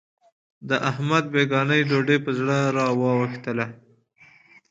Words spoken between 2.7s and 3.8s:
را وا وښتله.